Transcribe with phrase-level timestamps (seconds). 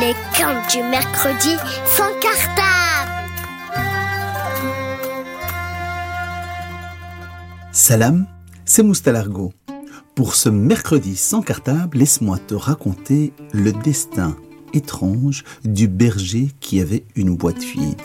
[0.00, 3.12] Les camps du mercredi sans cartable.
[7.72, 8.26] Salam,
[8.66, 9.54] c'est Moustalargo.
[10.14, 14.36] Pour ce mercredi sans cartable, laisse-moi te raconter le destin
[14.74, 17.96] étrange du berger qui avait une boîte vide.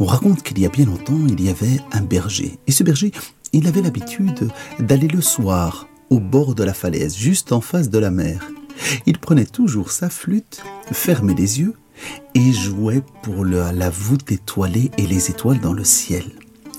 [0.00, 2.58] On raconte qu'il y a bien longtemps, il y avait un berger.
[2.66, 3.12] Et ce berger,
[3.52, 4.48] il avait l'habitude
[4.80, 8.40] d'aller le soir au bord de la falaise, juste en face de la mer.
[9.06, 11.74] Il prenait toujours sa flûte, fermait les yeux
[12.34, 16.24] et jouait pour la voûte étoilée et les étoiles dans le ciel.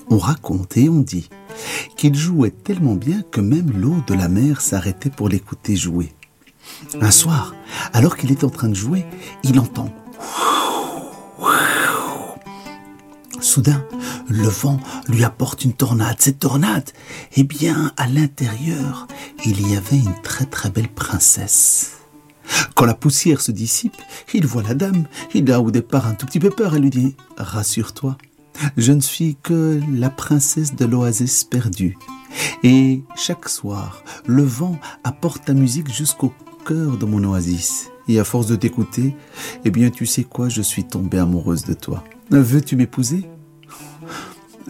[0.10, 1.30] On raconte et on dit
[1.96, 6.14] qu'il jouait tellement bien que même l'eau de la mer s'arrêtait pour l'écouter jouer.
[7.02, 7.56] Un soir,
[7.94, 9.06] alors qu'il est en train de jouer,
[9.44, 9.92] il entend
[13.40, 13.84] Soudain,
[14.30, 16.18] le vent lui apporte une tornade.
[16.20, 16.90] Cette tornade,
[17.36, 19.08] eh bien, à l'intérieur,
[19.46, 21.94] il y avait une très très belle princesse.
[22.76, 23.96] Quand la poussière se dissipe,
[24.34, 25.06] il voit la dame.
[25.34, 26.76] Il a au départ un tout petit peu peur.
[26.76, 28.18] Elle lui dit Rassure-toi,
[28.78, 31.98] je ne suis que la princesse de l'oasis perdue.
[32.64, 36.34] Et chaque soir, le vent apporte ta musique jusqu'au
[36.66, 37.90] cœur de mon oasis.
[38.08, 39.16] Et à force de t'écouter,
[39.66, 42.04] eh bien, tu sais quoi, je suis tombée amoureuse de toi.
[42.30, 43.26] Veux-tu m'épouser?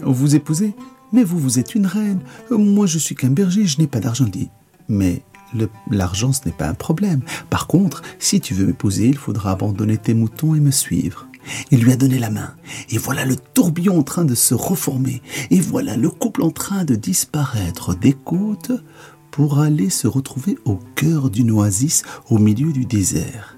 [0.03, 0.73] Vous épouser
[1.11, 2.19] Mais vous, vous êtes une reine.
[2.51, 4.25] Moi, je suis qu'un berger, je n'ai pas d'argent.
[4.25, 4.49] dit
[4.89, 5.23] Mais
[5.89, 7.21] l'argent, ce n'est pas un problème.
[7.49, 11.27] Par contre, si tu veux m'épouser, il faudra abandonner tes moutons et me suivre.
[11.71, 12.53] Il lui a donné la main,
[12.89, 16.83] et voilà le tourbillon en train de se reformer, et voilà le couple en train
[16.83, 18.73] de disparaître des côtes
[19.31, 23.57] pour aller se retrouver au cœur d'une oasis au milieu du désert.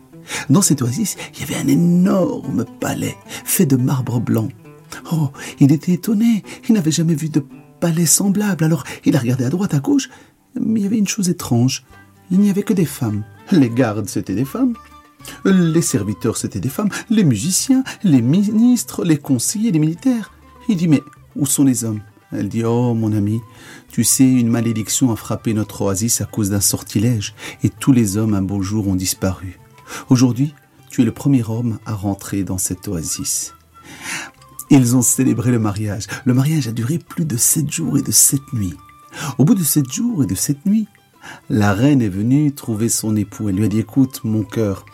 [0.49, 4.49] Dans cette oasis, il y avait un énorme palais fait de marbre blanc.
[5.11, 5.29] Oh,
[5.59, 7.43] il était étonné, il n'avait jamais vu de
[7.79, 10.09] palais semblable, alors il a regardé à droite, à gauche,
[10.59, 11.85] mais il y avait une chose étrange.
[12.31, 13.23] Il n'y avait que des femmes.
[13.51, 14.75] Les gardes, c'était des femmes.
[15.45, 16.89] Les serviteurs, c'était des femmes.
[17.09, 20.31] Les musiciens, les ministres, les conseillers, les militaires.
[20.67, 21.01] Il dit, mais
[21.35, 22.01] où sont les hommes?
[22.31, 23.41] Elle dit, oh mon ami,
[23.87, 27.33] tu sais, une malédiction a frappé notre oasis à cause d'un sortilège,
[27.63, 29.59] et tous les hommes un beau jour ont disparu.
[30.09, 30.53] Aujourd'hui,
[30.91, 33.55] tu es le premier homme à rentrer dans cette oasis.
[34.71, 36.07] Ils ont célébré le mariage.
[36.25, 38.77] Le mariage a duré plus de sept jours et de sept nuits.
[39.37, 40.87] Au bout de sept jours et de sept nuits,
[41.49, 43.49] la reine est venue trouver son époux.
[43.49, 44.85] Elle lui a dit, écoute, mon cœur,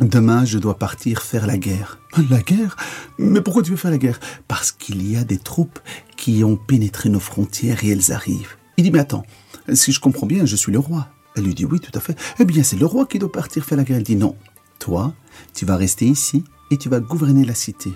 [0.00, 1.98] demain je dois partir faire la guerre.
[2.30, 2.76] La guerre?
[3.18, 4.20] Mais pourquoi tu veux faire la guerre?
[4.46, 5.80] Parce qu'il y a des troupes
[6.16, 8.56] qui ont pénétré nos frontières et elles arrivent.
[8.76, 9.24] Il dit, mais attends,
[9.72, 11.08] si je comprends bien, je suis le roi.
[11.36, 12.16] Elle lui dit, oui, tout à fait.
[12.38, 13.96] Eh bien, c'est le roi qui doit partir faire la guerre.
[13.96, 14.36] Elle dit, non,
[14.78, 15.14] toi,
[15.52, 17.92] tu vas rester ici et tu vas gouverner la cité.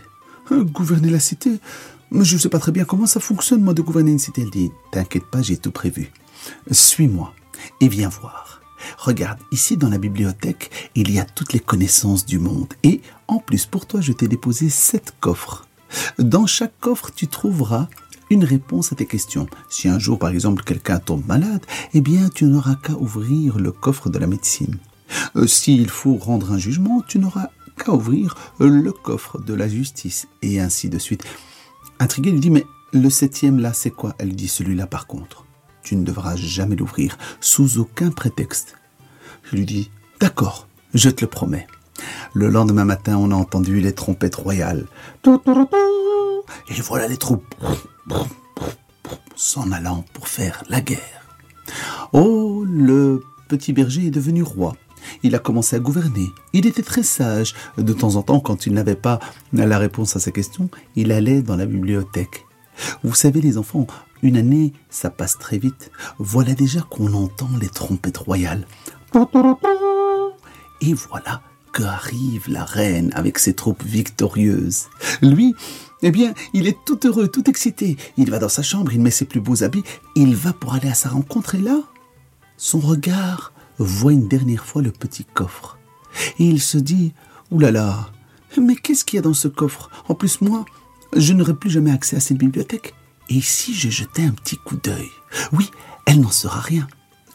[0.51, 1.61] Hein, gouverner la cité
[2.13, 4.43] je ne sais pas très bien comment ça fonctionne, moi, de gouverner une cité.
[4.43, 6.11] Elle dit, t'inquiète pas, j'ai tout prévu.
[6.71, 7.35] Suis-moi
[7.81, 8.61] et viens voir.
[8.97, 12.73] Regarde, ici dans la bibliothèque, il y a toutes les connaissances du monde.
[12.83, 15.67] Et en plus, pour toi, je t'ai déposé sept coffres.
[16.19, 17.89] Dans chaque coffre, tu trouveras
[18.31, 19.47] une réponse à tes questions.
[19.69, 23.73] Si un jour, par exemple, quelqu'un tombe malade, eh bien, tu n'auras qu'à ouvrir le
[23.73, 24.79] coffre de la médecine.
[25.37, 27.49] Euh, s'il faut rendre un jugement, tu n'auras
[27.79, 31.25] qu'à ouvrir le coffre de la justice, et ainsi de suite.
[31.99, 34.15] Intrigué, il lui dit, mais le septième là, c'est quoi?
[34.19, 35.45] Elle dit, celui-là par contre,
[35.83, 38.77] tu ne devras jamais l'ouvrir, sous aucun prétexte.
[39.45, 39.91] Je lui dis,
[40.21, 41.67] d'accord, je te le promets.
[42.35, 44.87] Le lendemain matin, on a entendu les trompettes royales.
[45.27, 47.55] Et voilà les troupes
[49.35, 50.99] s'en allant pour faire la guerre.
[52.13, 54.75] Oh, le petit berger est devenu roi.
[55.23, 56.29] Il a commencé à gouverner.
[56.53, 57.55] Il était très sage.
[57.77, 59.19] De temps en temps, quand il n'avait pas
[59.53, 62.45] la réponse à sa question, il allait dans la bibliothèque.
[63.03, 63.87] Vous savez, les enfants,
[64.23, 65.91] une année, ça passe très vite.
[66.19, 68.67] Voilà déjà qu'on entend les trompettes royales.
[70.81, 71.43] Et voilà
[71.73, 74.87] qu'arrive la reine avec ses troupes victorieuses.
[75.23, 75.55] Lui,
[76.03, 77.97] eh bien, il est tout heureux, tout excité.
[78.17, 80.89] Il va dans sa chambre, il met ses plus beaux habits, il va pour aller
[80.89, 81.81] à sa rencontre et là,
[82.57, 85.79] son regard voit une dernière fois le petit coffre.
[86.39, 87.13] Et il se dit,
[87.51, 88.11] oulala, là là,
[88.61, 89.91] mais qu'est-ce qu'il y a dans ce coffre?
[90.09, 90.65] En plus, moi,
[91.17, 92.95] je n'aurai plus jamais accès à cette bibliothèque.
[93.29, 95.11] Et si je jetais un petit coup d'œil?
[95.53, 95.71] Oui,
[96.07, 96.87] elle n'en sera rien.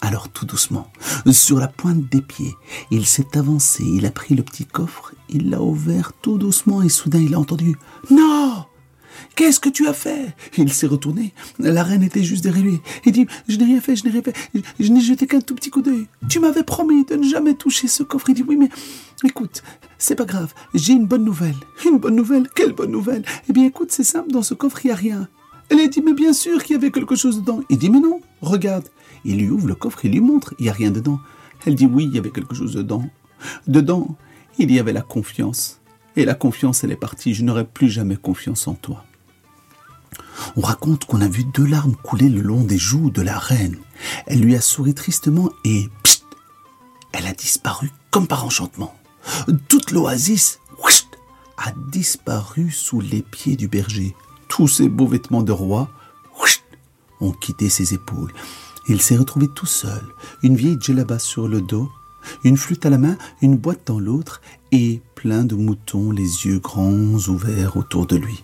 [0.02, 0.92] Alors tout doucement,
[1.32, 2.58] sur la pointe des pieds,
[2.92, 6.90] il s'est avancé, il a pris le petit coffre, il l'a ouvert tout doucement et
[6.90, 7.78] soudain il a entendu⁇
[8.14, 8.66] Non
[9.44, 10.34] Qu'est-ce que tu as fait?
[10.58, 11.34] Il s'est retourné.
[11.60, 12.80] La reine était juste derrière lui.
[13.06, 14.34] Il dit Je n'ai rien fait, je n'ai rien fait.
[14.80, 16.08] Je n'ai jeté qu'un tout petit coup d'œil.
[16.30, 18.30] Tu m'avais promis de ne jamais toucher ce coffre.
[18.30, 18.70] Il dit Oui, mais
[19.26, 19.62] écoute,
[19.98, 20.54] c'est pas grave.
[20.74, 21.58] J'ai une bonne nouvelle.
[21.86, 22.48] Une bonne nouvelle?
[22.56, 23.26] Quelle bonne nouvelle?
[23.50, 24.32] Eh bien, écoute, c'est simple.
[24.32, 25.28] Dans ce coffre, il n'y a rien.
[25.68, 27.60] Elle a dit Mais bien sûr qu'il y avait quelque chose dedans.
[27.70, 28.88] Il dit Mais non, regarde.
[29.26, 31.20] Il lui ouvre le coffre, il lui montre Il n'y a rien dedans.
[31.66, 33.10] Elle dit Oui, il y avait quelque chose dedans.
[33.68, 34.16] Dedans,
[34.58, 35.82] il y avait la confiance.
[36.16, 37.34] Et la confiance, elle est partie.
[37.34, 39.04] Je n'aurai plus jamais confiance en toi.
[40.56, 43.78] On raconte qu'on a vu deux larmes couler le long des joues de la reine.
[44.26, 46.26] Elle lui a souri tristement et pssst,
[47.12, 48.96] elle a disparu comme par enchantement.
[49.70, 50.60] Toute l'oasis
[51.58, 54.16] a disparu sous les pieds du berger.
[54.50, 55.90] Tous ses beaux vêtements de roi
[57.22, 58.34] ont quitté ses épaules.
[58.90, 60.02] Il s'est retrouvé tout seul,
[60.42, 61.90] une vieille djellaba sur le dos,
[62.44, 64.42] une flûte à la main, une boîte dans l'autre,
[64.74, 68.44] et plein de moutons, les yeux grands ouverts autour de lui.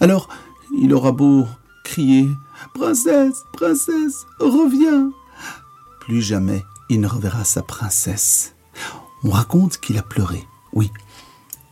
[0.00, 0.28] Alors,
[0.78, 1.46] il aura beau
[1.84, 2.28] crier
[2.74, 5.10] Princesse, princesse, reviens
[6.00, 8.54] Plus jamais il ne reverra sa princesse.
[9.22, 10.44] On raconte qu'il a pleuré.
[10.72, 10.90] Oui,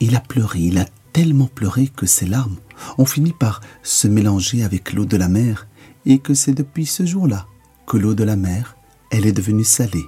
[0.01, 2.57] il a pleuré, il a tellement pleuré que ses larmes
[2.99, 5.67] ont fini par se mélanger avec l'eau de la mer
[6.07, 7.47] et que c'est depuis ce jour-là
[7.87, 8.77] que l'eau de la mer,
[9.11, 10.07] elle est devenue salée.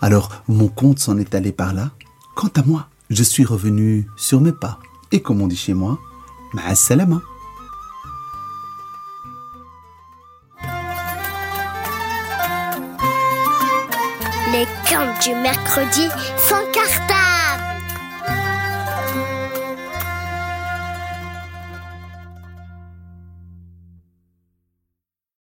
[0.00, 1.90] Alors mon conte s'en est allé par là.
[2.36, 4.78] Quant à moi, je suis revenu sur mes pas.
[5.12, 5.98] Et comme on dit chez moi,
[6.54, 7.20] ma'assalama.
[14.56, 16.08] Les contes du mercredi
[16.38, 17.55] sans cartable.